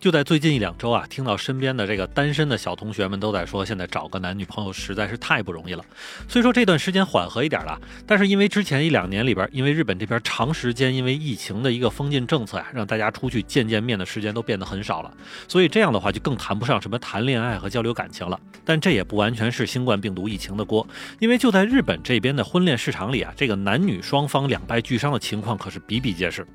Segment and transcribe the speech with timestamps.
[0.00, 5.84] 就在最近一两周啊，听到身边的这个单身的小同学们都在说，现在找个男女朋友实在是太不容易了。
[6.26, 15.12] 虽说这段时间缓和一点了，但是因为之前一两年里边，因为日本这边长时间因为疫情的一个封禁政策呀，让大家出去见见面的时间都变得很少了，
[15.46, 18.40] 所以这样的话就更谈不上什么谈恋爱和交流感情了。
[18.64, 20.86] 但这也不完全是新冠病毒疫情的锅，
[21.18, 26.46] 因为就在日本这边的婚恋市场里啊，这个男女双方两败俱伤的情况可是比比皆是。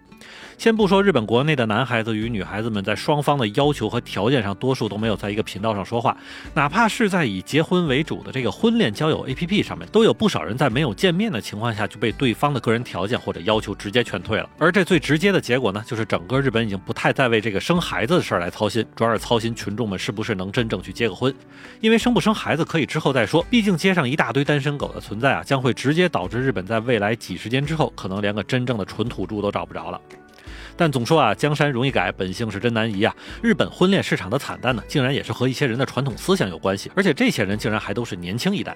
[0.58, 6.16] 先不说日本国内的男孩子与女孩子们在双方的要求和条件上，多数都没有在一个频道上说话，
[6.54, 14.50] 哪怕是在以结婚为主的这个婚恋交友 APP 上面，都有不少人在没有见面的情况下就被对方的个人条件或者要求直接劝退了。
[14.58, 21.34] 而这最直接的结果呢，就是整个日本已经不太再为这个生孩子的事儿来操心，主要是操心群众们是不是能真正去结个婚，
[21.82, 30.00] 因为生不生孩子可以之后再说，毕竟街上一大堆单身狗的存在啊，将会直接导致日本在未来几十年之后，可能连个真正的纯土著都找不着了。
[30.78, 33.16] 但总说啊，江山容易改，本性是真难移啊。
[33.42, 38.76] 日本婚恋市场的惨淡呢，竟然也是和一些人的传统思想有关系，而且这些人竟然还都是年轻一代。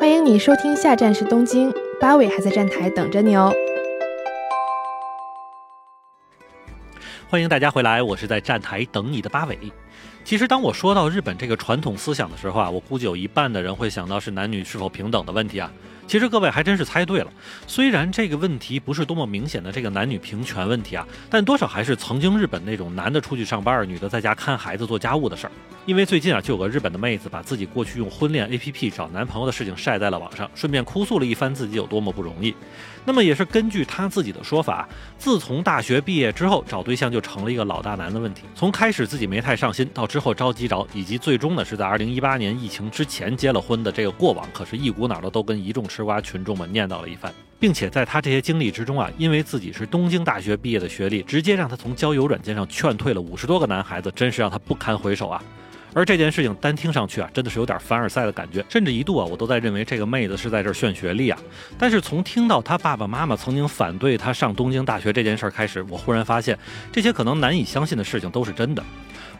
[0.00, 3.52] 欢迎你收听，下站是东京，八尾还在站台等着你哦。
[7.30, 9.56] 欢迎大家回来，我是在站台等你的八尾。
[10.24, 15.70] 其实当我说到日本这个传统思想的时候啊，我估计有一半的人会想到是男女是否平等的问题啊。
[16.06, 17.32] 其实各位还真是猜对了，
[17.66, 25.52] 虽然这个问题不是多么明显的这个男女平权问题啊，但多少还是曾经日本那种男的出去上班，女的在家看孩子做家务的事儿。
[25.84, 32.54] 因为最近啊，就有个日本的妹子把自己过去用婚恋 APP 找男朋友的事情晒在了网上，顺便哭诉了一番自己有多么不容易。
[33.04, 38.44] 那么也是根据她自己的说法，自从大学毕业之后找对象就成了一个老大难的问题。
[38.54, 55.42] 从开始自己没太上心，到之后着急找，以及最终呢是在2018年疫情之前结了婚的这个过往，可是一股脑的都跟一众吃瓜群众们念叨了一番，并且在他这些经历之中啊，因为自己是东京大学毕业的学历，直接让他从交友软件上劝退了五十多个男孩子，真是让他不堪回首啊。
[55.92, 61.38] 而这件事情单听上去啊，真的是有点凡尔赛的感觉，甚至一度啊，我都在认为这个妹子是在这儿炫学历啊。
[61.76, 66.58] 但是从听到她爸爸妈妈曾经反对她上东京大学这件事儿开始，我忽然发现
[66.90, 68.82] 这些可能难以相信的事情都是真的。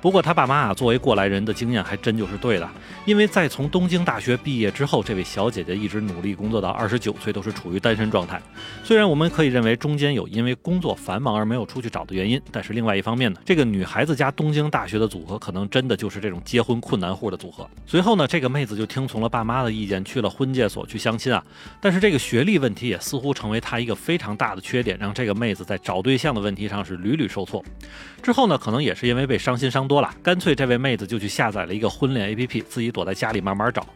[0.02, 2.68] 不过他爸妈啊，作为过来人的经验还真就是对的，
[3.06, 8.42] 因为在从东京大学毕业之后，这位小姐姐一直努力工作到二十九岁，都是处于单身状态。
[8.82, 17.64] 虽然我们可以认为中间有因为工作繁忙而没有出去找的原因，但是另外一方面呢，这个女孩子加东京大学的组合，可能真的就是这种结婚困难户的组合。
[17.86, 21.40] 随后呢，这个妹子就听从了爸妈的意见，去了婚介所去相亲啊。
[21.80, 27.64] 但是这个学历问题也似乎成为她一个非常大的缺点，让这个妹子在找对象的问题上是屡屡受挫。
[28.20, 33.86] 之后呢，可能也是因为被伤心伤多了，干脆这位妹子就去下载了一个婚恋 APP，自己躲在家里慢慢找。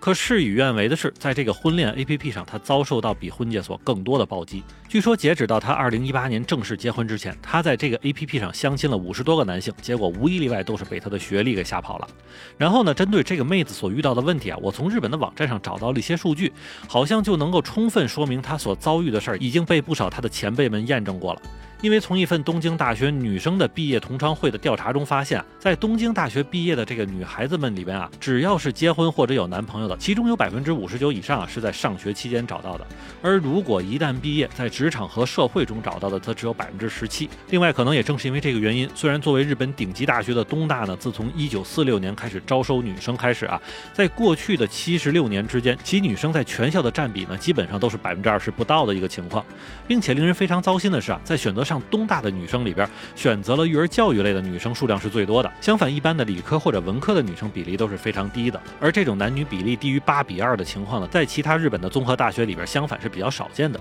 [0.00, 4.62] 可事与愿违的是，在这个婚恋 APP 上，她遭受到比婚介所更多的暴击。
[4.88, 12.08] 据说，截止到她2018年正式结婚之前，她在这个 APP 上相亲了五十多个男性，结果无一例外都是被她的学历给吓跑了。
[12.56, 16.52] 然后呢，针对这个妹子所遇到的问题啊，我从日本的网站上找到了一些数据，
[16.88, 21.42] 好像就能够充分说明她所遭遇的事儿已经被不少她的前辈们验证过了。
[21.80, 32.86] 因为从一份东京大学女生的毕业同窗会的调查中发现，在东京大学毕业的这个女孩子们里边啊，只要是结婚或者有男男朋友的，其中有百分之五十九以上啊是在上学期间找到的。
[33.20, 37.28] 而如果一旦毕业，在职场和社会中找到的，则只有百分之十七。
[37.50, 43.60] 另外，可能也正是因为这个原因，虽然作为日本顶级大学的东大呢，自从一九四六年开始招收女生开始啊，
[43.92, 49.44] 在过去的七十六年之间，其女生在全校的占比呢，基本上都是百分之二十不到的一个情况，
[49.88, 55.52] 并且令人非常糟心的是啊，在选择上东大的女生里边，选择了育儿教育类的女生数量是最多的。
[55.60, 58.62] 相反，一般的理科或者文科的女生比例都是非常低的。
[58.78, 63.80] 而这种男女比例低于八比二的情况呢，在其他日本的综合大学里边，相反是比较少见的。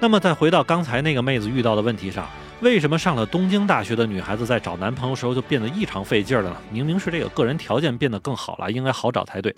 [0.00, 2.28] 那么，再回到刚才那个妹子遇到的问题上。
[2.62, 6.56] 为什么上了东京大学的女孩子在找男朋友时候就变得异常费劲了呢？
[6.70, 9.54] 明明是这个个人条件变得更好了，应该好找才对。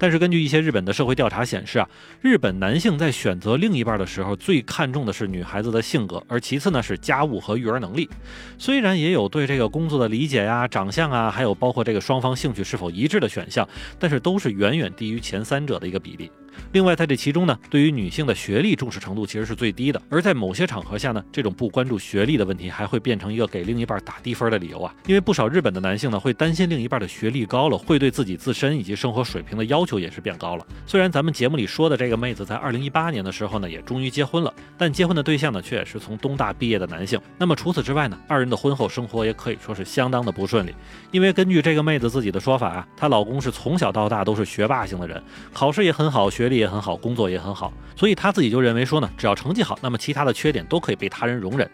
[0.00, 1.86] 但是根据一些日本的社会调查显示啊，
[2.22, 8.08] 日本男性在选择另一半的时候最看重的是女孩子的性格，而其次呢是家务和育儿能力。
[8.56, 13.68] 虽然也有对这个工作的理解呀、长相啊，还有包括这个双方兴趣是否一致的选项，
[13.98, 16.30] 但是都是远远低于前三者的一个比例。
[16.72, 20.02] 另外，在这其中呢，对于女性的学历重视程度其实是最低的。
[20.08, 24.94] 而在某些场合下呢，这种不关注学历的问题还会变成一个给另一半打低分的理由啊。
[25.06, 30.64] 因为不少日本的男性呢，会担心另一半的学历高了，会对自己自身以及生活水平的要求就也是变高了。
[30.86, 37.20] 虽然咱们节目里说的这个妹子在二零一八年的时候呢，也终于结婚了，但结婚的对象呢，却也是从东大毕业的男性。
[37.36, 40.72] 那么除此之外呢，二人的婚后生活也可以说是相当的不顺利。
[41.10, 45.20] 因为根据这个妹子自己的说法啊，她老公是从小到大都是学霸型的人，
[45.52, 51.68] 考试也很好，学历也很好，工作也很好，所以她自己就认为说呢，只要成绩好，那么其他的缺点都可以被他人容忍。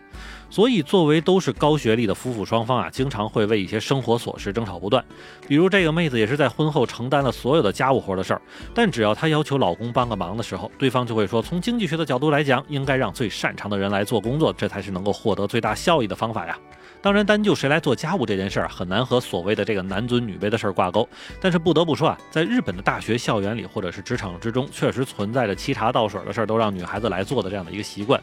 [0.48, 5.04] 所以作为都是高学历的夫妇双方啊，经常会为一些生活琐事争吵不断。
[5.48, 8.40] 比如这个妹子也是在婚后承担了所有的家务活的事儿，
[8.72, 16.56] 但只要她要求老公帮个忙的时候，对方就会说，从经济学的角度来讲，应该让最擅长的人来做工作，这才是能够获得最大效益的方法呀。
[17.02, 21.08] 当然，单就谁来做家务这件事儿，很难和所谓的这个男尊女卑的事儿挂钩。
[21.40, 28.20] 但是不得不说啊，在日本的大学校园里或者是职场之中，确实存在着沏茶倒水的事儿都让女孩子来做的这样的一个习惯。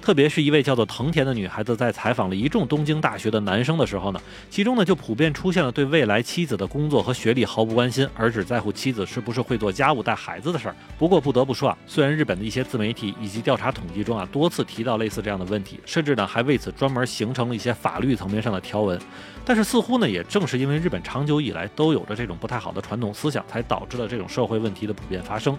[0.00, 10.76] 特别是一位叫做藤田的女孩子，在采访了一众东京大学的男生的时候呢，其中呢就普遍出现了对未来妻子的工作和学历毫不关心，而只在乎妻子是不是会做家务、带孩子的事儿。
[10.98, 18.98] 不过不得不说啊，虽然日本的一些自媒体以及调查统计中啊多次提到类似这样的问题，甚至呢还为此专门形成了一些法律层面上的条文，
[19.44, 25.58] 但是似乎呢也正是因为日本长久以来都有着这种不太好的传统思想，才导致了这种社会问题的普遍发生。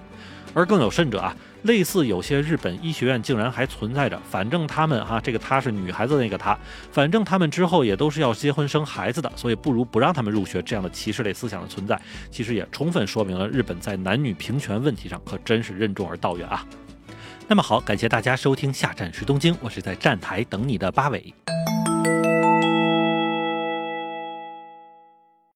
[0.56, 6.58] 而更有甚者啊，类似有些日本医学院竟然还存在着，反正他们哈，这个她是女孩子的那个她，
[6.92, 12.00] 反正他们之后也都是要结婚生孩子的，所以不如不让他们入学这样的歧视类思想的存在，
[12.32, 16.66] 其实也充分说明了日本在男女平权问题上可真是任重而道远啊。
[17.48, 21.34] 那么好，感谢大家收听下站是东京，我是在站台等你的八尾。